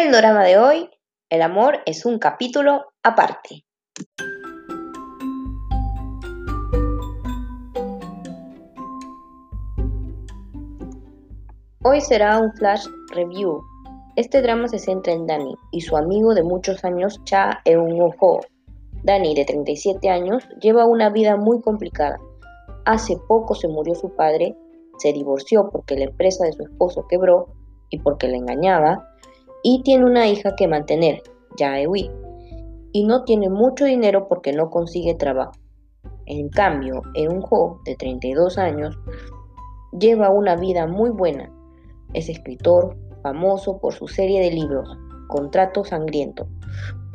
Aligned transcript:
el 0.00 0.12
drama 0.12 0.44
de 0.44 0.56
hoy, 0.56 0.88
el 1.28 1.42
amor 1.42 1.80
es 1.84 2.06
un 2.06 2.18
capítulo 2.18 2.86
aparte. 3.02 3.66
Hoy 11.84 12.00
será 12.00 12.38
un 12.38 12.50
flash 12.54 12.86
review. 13.14 13.62
Este 14.16 14.40
drama 14.40 14.68
se 14.68 14.78
centra 14.78 15.12
en 15.12 15.26
Dani 15.26 15.54
y 15.70 15.82
su 15.82 15.94
amigo 15.98 16.32
de 16.32 16.44
muchos 16.44 16.82
años, 16.82 17.20
Cha 17.24 17.60
Eun-ho. 17.66 18.40
Dani, 19.04 19.34
de 19.34 19.44
37 19.44 20.08
años, 20.08 20.48
lleva 20.62 20.86
una 20.86 21.10
vida 21.10 21.36
muy 21.36 21.60
complicada. 21.60 22.18
Hace 22.86 23.18
poco 23.28 23.54
se 23.54 23.68
murió 23.68 23.94
su 23.94 24.14
padre, 24.16 24.56
se 24.96 25.12
divorció 25.12 25.68
porque 25.70 25.96
la 25.96 26.04
empresa 26.04 26.46
de 26.46 26.52
su 26.54 26.62
esposo 26.62 27.06
quebró 27.06 27.48
y 27.90 27.98
porque 27.98 28.28
le 28.28 28.38
engañaba, 28.38 29.09
y 29.62 29.82
tiene 29.82 30.04
una 30.04 30.28
hija 30.28 30.54
que 30.56 30.68
mantener, 30.68 31.22
Jaewi, 31.58 32.10
y 32.92 33.04
no 33.04 33.24
tiene 33.24 33.48
mucho 33.48 33.84
dinero 33.84 34.28
porque 34.28 34.52
no 34.52 34.70
consigue 34.70 35.14
trabajo. 35.14 35.52
En 36.26 36.48
cambio, 36.48 37.02
Eun-ho, 37.14 37.80
de 37.84 37.96
32 37.96 38.58
años, 38.58 38.98
lleva 39.98 40.30
una 40.30 40.56
vida 40.56 40.86
muy 40.86 41.10
buena 41.10 41.50
es 42.14 42.28
escritor, 42.28 42.96
famoso 43.22 43.78
por 43.78 43.94
su 43.94 44.08
serie 44.08 44.40
de 44.40 44.50
libros, 44.50 44.88
Contrato 45.28 45.84
Sangriento, 45.84 46.46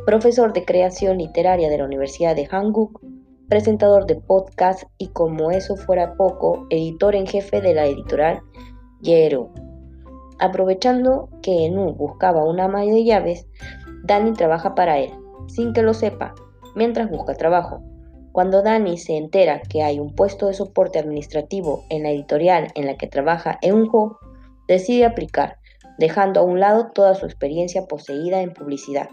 profesor 0.05 0.53
de 0.53 0.63
creación 0.63 1.17
literaria 1.17 1.69
de 1.69 1.77
la 1.77 1.85
Universidad 1.85 2.35
de 2.35 2.45
Hanguk, 2.45 3.01
presentador 3.49 4.05
de 4.05 4.15
podcast 4.15 4.83
y 4.97 5.07
como 5.09 5.51
eso 5.51 5.75
fuera 5.75 6.15
poco, 6.15 6.65
editor 6.69 7.15
en 7.15 7.27
jefe 7.27 7.61
de 7.61 7.73
la 7.73 7.85
editorial 7.85 8.41
Yero. 9.01 9.51
Aprovechando 10.39 11.29
que 11.41 11.65
Enu 11.65 11.93
buscaba 11.93 12.43
una 12.43 12.65
ama 12.65 12.81
de 12.81 13.03
llaves, 13.03 13.47
Dani 14.03 14.33
trabaja 14.33 14.75
para 14.75 14.99
él, 14.99 15.11
sin 15.47 15.73
que 15.73 15.81
lo 15.81 15.93
sepa, 15.93 16.35
mientras 16.75 17.09
busca 17.09 17.33
trabajo. 17.35 17.81
Cuando 18.33 18.61
Dani 18.61 18.97
se 18.97 19.15
entera 19.15 19.61
que 19.61 19.81
hay 19.81 19.99
un 19.99 20.13
puesto 20.13 20.47
de 20.47 20.53
soporte 20.53 20.99
administrativo 20.99 21.85
en 21.89 22.03
la 22.03 22.09
editorial 22.09 22.67
en 22.75 22.85
la 22.85 22.97
que 22.97 23.07
trabaja 23.07 23.57
Eunho, 23.61 24.17
decide 24.67 25.05
aplicar, 25.05 25.57
dejando 25.97 26.41
a 26.41 26.43
un 26.43 26.59
lado 26.59 26.91
toda 26.93 27.15
su 27.15 27.25
experiencia 27.25 27.85
poseída 27.85 28.41
en 28.41 28.53
publicidad. 28.53 29.07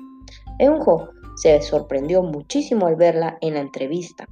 Eunho 0.59 1.09
se 1.37 1.63
sorprendió 1.63 2.23
muchísimo 2.23 2.87
al 2.87 2.97
verla 2.97 3.39
en 3.41 3.55
la 3.55 3.61
entrevista. 3.61 4.27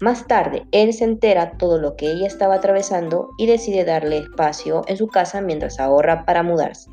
Más 0.00 0.26
tarde, 0.26 0.66
él 0.72 0.92
se 0.92 1.04
entera 1.04 1.56
todo 1.58 1.78
lo 1.78 1.96
que 1.96 2.10
ella 2.10 2.26
estaba 2.26 2.54
atravesando 2.56 3.30
y 3.38 3.46
decide 3.46 3.84
darle 3.84 4.18
espacio 4.18 4.82
en 4.86 4.96
su 4.96 5.08
casa 5.08 5.40
mientras 5.40 5.80
ahorra 5.80 6.24
para 6.24 6.42
mudarse. 6.42 6.90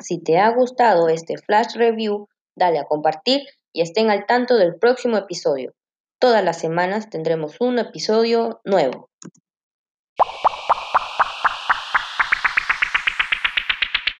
Si 0.00 0.22
te 0.22 0.38
ha 0.38 0.50
gustado 0.50 1.08
este 1.08 1.36
flash 1.36 1.74
review, 1.74 2.28
dale 2.56 2.78
a 2.78 2.84
compartir 2.84 3.42
y 3.72 3.82
estén 3.82 4.08
al 4.08 4.24
tanto 4.26 4.56
del 4.56 4.76
próximo 4.76 5.16
episodio. 5.16 5.74
Todas 6.20 6.44
las 6.44 6.58
semanas 6.58 7.10
tendremos 7.10 7.60
un 7.60 7.78
episodio 7.78 8.60
nuevo. 8.64 9.10